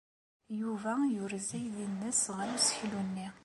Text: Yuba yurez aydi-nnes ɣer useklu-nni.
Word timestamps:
Yuba 0.59 0.93
yurez 1.13 1.49
aydi-nnes 1.57 2.21
ɣer 2.35 2.47
useklu-nni. 2.57 3.27